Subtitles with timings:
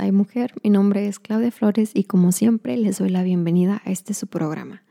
[0.00, 0.54] Hay Mujer.
[0.64, 4.28] Mi nombre es Claudia Flores y como siempre les doy la bienvenida a este su
[4.28, 4.82] programa.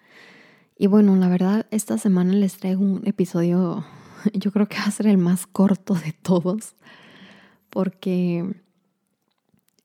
[0.78, 3.84] Y bueno, la verdad, esta semana les traigo un episodio,
[4.34, 6.76] yo creo que va a ser el más corto de todos,
[7.72, 8.62] porque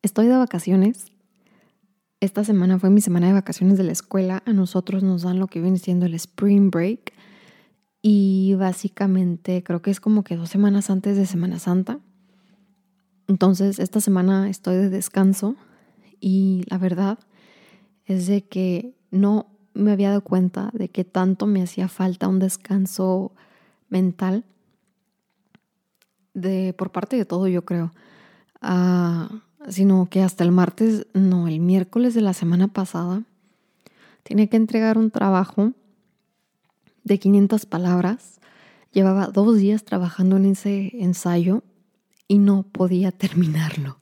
[0.03, 1.07] estoy de vacaciones.
[2.21, 4.43] Esta semana fue mi semana de vacaciones de la escuela.
[4.45, 7.15] A nosotros nos dan lo que viene siendo el Spring Break.
[8.03, 12.01] Y básicamente creo que es como que dos semanas antes de Semana Santa.
[13.29, 15.57] Entonces, esta semana estoy de descanso
[16.21, 17.19] y la verdad
[18.07, 22.39] es de que no me había dado cuenta de que tanto me hacía falta un
[22.39, 23.33] descanso
[23.89, 24.45] mental
[26.35, 27.93] de por parte de todo, yo creo.
[28.61, 33.23] Ah, sino que hasta el martes, no, el miércoles de la semana pasada,
[34.23, 35.73] tenía que entregar un trabajo
[37.05, 38.41] de 500 palabras.
[38.93, 41.63] Llevaba dos días trabajando en ese ensayo
[42.29, 43.99] y no podía terminarlo.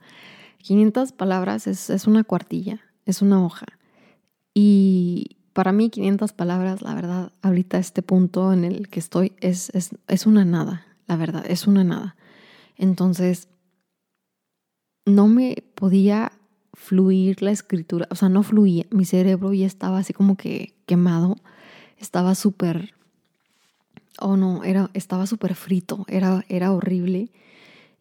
[0.59, 3.67] 500 palabras es, una cuartilla, es una hoja.
[4.55, 9.70] Y para mí 500 palabras, la verdad, ahorita este punto en el que estoy es,
[9.75, 12.17] es, es una nada, la verdad, es una nada.
[12.77, 13.48] Entonces,
[15.05, 16.33] no me podía
[16.75, 21.37] fluir la escritura, o sea, no fluía, mi cerebro ya estaba así como que quemado,
[21.98, 22.95] estaba súper,
[24.20, 27.31] oh no, era, estaba súper frito, era, era horrible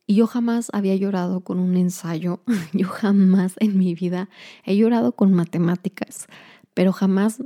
[0.08, 2.42] y yo jamás había llorado con un ensayo,
[2.74, 4.30] yo jamás en mi vida
[4.66, 6.28] he llorado con matemáticas,
[6.74, 7.42] pero jamás,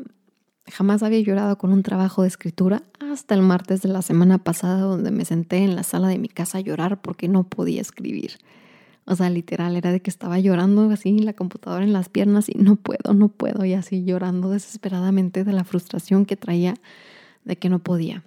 [0.72, 4.81] jamás había llorado con un trabajo de escritura hasta el martes de la semana pasada
[4.81, 8.38] donde me senté en la sala de mi casa a llorar porque no podía escribir.
[9.08, 12.58] O sea, literal, era de que estaba llorando así la computadora en las piernas y
[12.58, 16.73] no puedo, no puedo, y así llorando desesperadamente de la frustración que traía
[17.44, 18.23] de que no podía.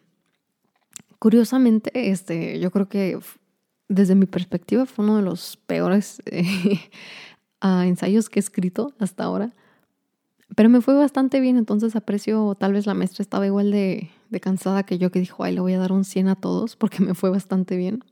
[1.19, 3.19] Curiosamente, este, yo creo que
[3.89, 6.45] desde mi perspectiva fue uno de los peores eh,
[7.63, 9.55] ensayos que he escrito hasta ahora.
[10.55, 14.11] Pero me fue bastante bien, entonces aprecio, tal vez la maestra estaba igual de,
[14.41, 17.03] cansada que yo que dijo, ay, le voy a dar un 100 a todos porque
[17.03, 18.03] me fue bastante bien.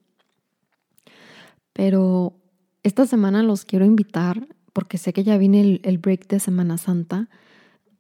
[1.73, 2.35] Pero
[2.83, 7.29] esta semana los quiero invitar porque sé que ya viene el, break de Semana Santa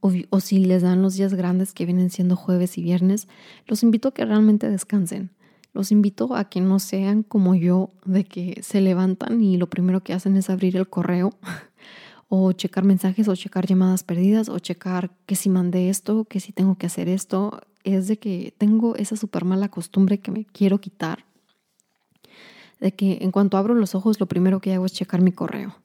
[0.00, 3.26] o, si les dan los días grandes que vienen siendo jueves y viernes,
[3.66, 5.30] los invito a que realmente descansen.
[5.76, 10.02] Los invito a que no sean como yo, de que se levantan y lo primero
[10.02, 11.34] que hacen es abrir el correo
[12.30, 16.52] o checar mensajes o checar llamadas perdidas o checar que si mandé esto, que si
[16.52, 17.60] tengo que hacer esto.
[17.84, 21.26] Es de que tengo esa súper mala costumbre que me quiero quitar.
[22.80, 25.76] De que en cuanto abro los ojos, lo primero que hago es checar mi correo.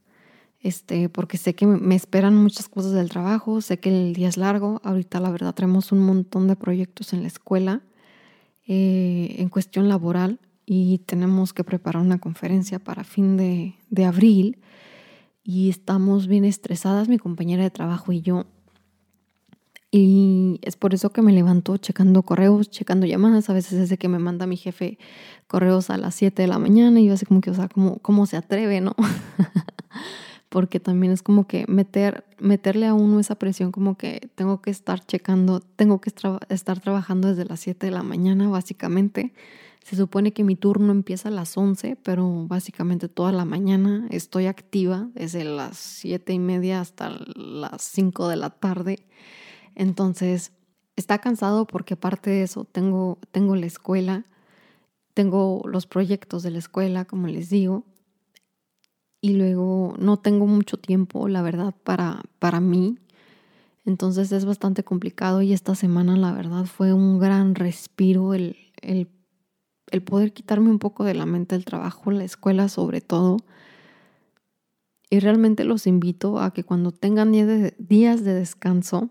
[0.62, 4.38] Este, porque sé que me esperan muchas cosas del trabajo, sé que el día es
[4.38, 4.80] largo.
[4.86, 7.82] Ahorita, la verdad, traemos un montón de proyectos en la escuela
[8.74, 14.60] eh, en cuestión laboral y tenemos que preparar una conferencia para fin de, de abril
[15.44, 18.46] y estamos bien estresadas, mi compañera de trabajo y yo.
[19.92, 23.50] Y es por eso que me levanto checando correos, checando llamadas.
[23.50, 24.98] A veces es de que me manda mi jefe
[25.48, 27.98] correos a las 7 de la mañana y yo así como que, o sea, ¿cómo,
[27.98, 28.96] cómo se atreve, no?
[30.52, 34.70] porque también es como que meter, meterle a uno esa presión como que tengo que
[34.70, 36.12] estar checando, tengo que
[36.50, 39.34] estar trabajando desde las 7 de la mañana básicamente.
[39.82, 44.48] Se supone que mi turno empieza a las 11, pero básicamente toda la mañana estoy
[44.48, 49.06] activa desde las 7 y media hasta las 5 de la tarde.
[49.76, 50.52] Entonces,
[50.98, 54.26] está cansado porque aparte de eso tengo, tengo la escuela,
[55.14, 57.86] tengo los proyectos de la escuela, como les digo,
[59.22, 62.98] y luego no tengo mucho tiempo, la verdad, para, para mí.
[63.86, 69.08] Entonces es bastante complicado y esta semana, la verdad, fue un gran respiro el, el,
[69.92, 73.38] el poder quitarme un poco de la mente el trabajo, la escuela sobre todo.
[75.10, 79.10] Y realmente los invito a que cuando tengan días de descanso,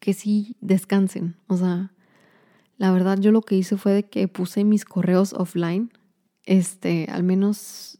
[0.00, 1.36] que sí descansen.
[1.46, 1.92] O sea,
[2.76, 5.92] la verdad yo lo que hice fue de que puse mis correos offline.
[6.44, 7.98] Este, al menos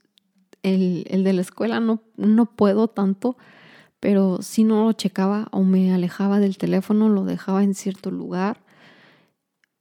[0.62, 3.36] el, el de la escuela no, no puedo tanto,
[4.00, 8.60] pero si no lo checaba o me alejaba del teléfono, lo dejaba en cierto lugar,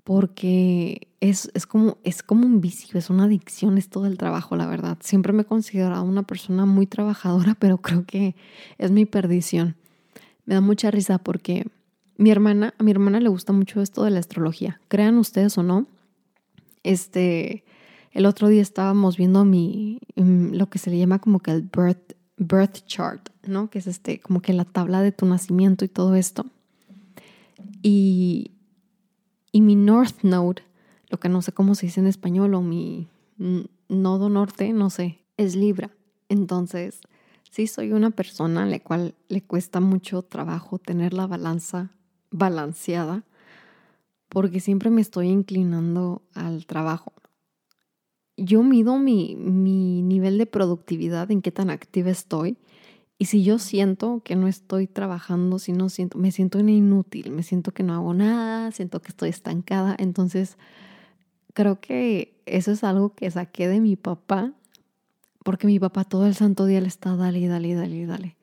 [0.04, 4.66] porque es, es, como, es como un vicio, es una adicción esto del trabajo, la
[4.66, 4.98] verdad.
[5.02, 8.36] Siempre me he considerado una persona muy trabajadora, pero creo que
[8.78, 9.76] es mi perdición.
[10.46, 11.68] Me da mucha risa porque
[12.16, 14.80] mi hermana, a mi hermana le gusta mucho esto de la astrología.
[14.88, 15.88] Crean ustedes o no,
[16.84, 17.66] este,
[18.12, 21.62] el otro día estábamos viendo mi, mm, lo que se le llama como que el
[21.62, 23.70] birth, birth chart, ¿no?
[23.70, 26.46] Que es este, como que la tabla de tu nacimiento y todo esto.
[27.82, 28.52] Y,
[29.52, 30.64] y mi North Node,
[31.10, 33.08] lo que no sé cómo se dice en español, o mi
[33.88, 35.92] nodo norte, no sé, es Libra.
[36.30, 37.02] Entonces,
[37.50, 41.92] sí soy una persona a la cual le cuesta mucho trabajo tener la balanza
[42.30, 43.24] balanceada
[44.30, 47.14] porque siempre me estoy inclinando al trabajo.
[48.38, 52.58] Yo mido mi, mi nivel de productividad, en qué tan activa estoy.
[53.20, 57.42] Y si yo siento que no estoy trabajando, si no siento, me siento inútil, me
[57.42, 60.58] siento que no hago nada, siento que estoy estancada, entonces
[61.56, 64.54] creo que eso es algo que saqué de mi papá,
[65.44, 68.37] porque mi papá todo el santo día le está dale, dale, dale, dale.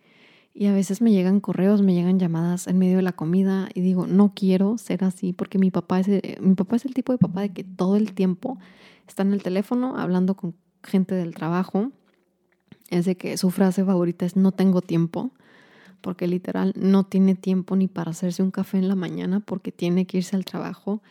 [0.56, 3.80] Y a veces me llegan correos, me llegan llamadas en medio de la comida y
[3.80, 6.08] digo, no quiero ser así porque mi papá es,
[6.40, 8.58] mi papá es el tipo de papá de que todo el tiempo
[9.08, 10.54] está en el teléfono hablando con
[10.84, 11.90] gente del trabajo.
[12.88, 15.32] Es de que su frase favorita es no tengo tiempo,
[16.00, 20.06] porque literal no tiene tiempo ni para hacerse un café en la mañana porque tiene
[20.06, 21.02] que irse al trabajo.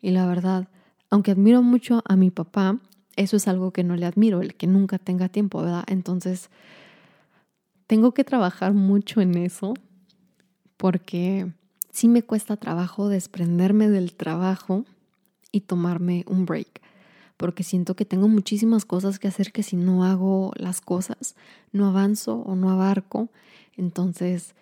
[0.00, 0.68] Y la verdad,
[1.10, 2.78] aunque admiro mucho a mi papá,
[3.14, 5.84] eso es algo que no le admiro, el que nunca tenga tiempo, ¿verdad?
[5.86, 6.50] Entonces,
[7.88, 9.74] tengo que trabajar mucho en eso
[10.76, 11.50] porque
[11.90, 14.84] sí me cuesta trabajo desprenderme del trabajo
[15.50, 16.82] y tomarme un break,
[17.36, 21.34] porque siento que tengo muchísimas cosas que hacer que si no hago las cosas,
[21.72, 23.30] no avanzo o no abarco.
[23.76, 24.54] Entonces,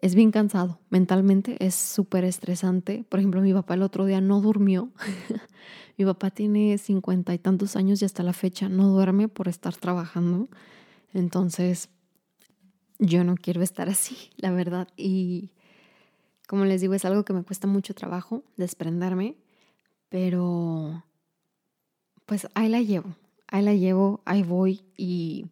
[0.00, 0.78] es bien cansado.
[0.88, 3.04] Mentalmente es súper estresante.
[3.08, 4.90] Por ejemplo, mi papá el otro día no durmió.
[5.98, 9.74] mi papá tiene cincuenta y tantos años y hasta la fecha no duerme por estar
[9.74, 10.48] trabajando.
[11.12, 11.90] Entonces,
[13.02, 14.88] yo no quiero estar así, la verdad.
[14.96, 15.50] Y
[16.46, 19.36] como les digo, es algo que me cuesta mucho trabajo desprenderme,
[20.08, 21.04] pero
[22.26, 23.16] pues ahí la llevo,
[23.48, 25.46] ahí la llevo, ahí voy y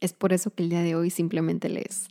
[0.00, 2.08] es por eso que el día de hoy simplemente les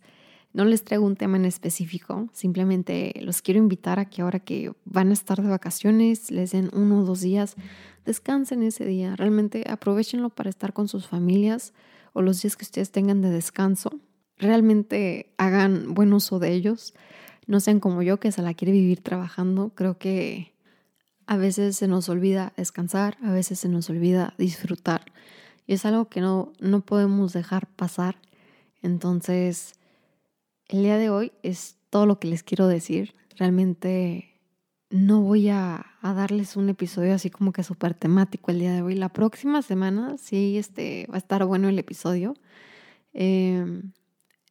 [0.52, 4.72] no les traigo un tema en específico, simplemente los quiero invitar a que ahora que
[4.86, 7.56] van a estar de vacaciones, les den uno o dos días,
[8.06, 11.74] descansen ese día, realmente aprovechenlo para estar con sus familias
[12.14, 14.00] o los días que ustedes tengan de descanso,
[14.44, 16.94] realmente hagan buen uso de ellos,
[17.48, 20.54] no sean como yo que se la quiere vivir trabajando, creo que
[21.26, 25.06] a veces se nos olvida descansar, a veces se nos olvida disfrutar
[25.66, 28.18] y es algo que no, no podemos dejar pasar,
[28.82, 29.76] entonces
[30.68, 33.14] el día de hoy es todo lo que les quiero decir.
[33.38, 34.34] Realmente
[34.90, 38.96] no voy a, darles un episodio así como que súper temático el día de hoy.
[38.96, 42.34] La próxima semana sí este, va a estar bueno el episodio.
[43.14, 43.92] Em,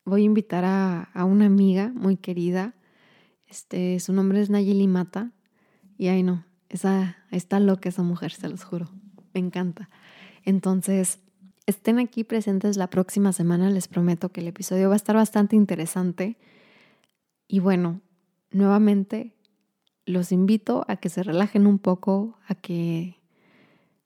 [0.04, 2.75] voy a invitar a, una amiga muy querida.
[3.46, 5.32] Este, su nombre es Nayeli Mata.
[5.99, 8.90] Y ahí no, esa, está loca esa mujer, se los juro.
[9.34, 9.88] Me encanta.
[10.44, 11.20] Entonces,
[11.66, 13.70] estén aquí presentes la próxima semana.
[13.70, 16.38] Les prometo que el episodio va a estar bastante interesante.
[17.46, 18.00] Y bueno,
[18.50, 19.34] nuevamente
[20.04, 23.20] los invito a que se relajen un poco, a que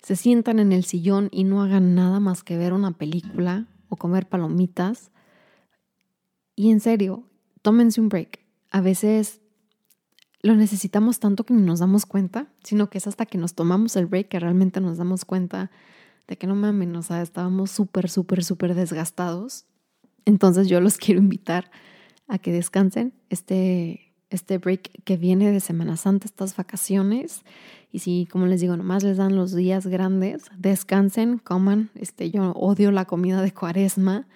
[0.02, 3.96] se sientan en el sillón y no hagan nada más que ver una película o
[3.96, 5.10] comer palomitas.
[6.56, 7.22] Y en serio,
[7.62, 8.40] tómense un break.
[8.70, 9.40] A veces
[10.42, 13.94] lo necesitamos tanto que ni nos damos cuenta, sino que es hasta que nos tomamos
[13.96, 15.70] el break que realmente nos damos cuenta
[16.26, 19.66] de que no mamen, o estábamos súper, súper, súper desgastados.
[20.24, 21.70] Entonces yo los quiero invitar
[22.28, 27.42] a que descansen este, este break que viene de Semana Santa, estas vacaciones.
[27.92, 31.90] Y si, como les digo, nomás les dan los días grandes, descansen, coman.
[31.94, 34.26] Este, yo odio la comida de cuaresma,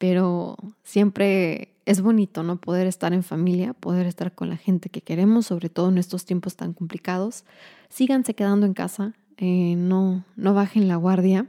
[0.00, 2.56] pero siempre es bonito, ¿no?
[2.56, 6.24] Poder estar en familia, poder estar con la gente que queremos, sobre todo en estos
[6.24, 7.44] tiempos tan complicados.
[7.90, 11.48] Síganse quedando en casa, eh, no, no bajen la guardia.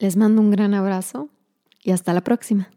[0.00, 1.28] Les mando un gran abrazo
[1.84, 2.70] y hasta la próxima.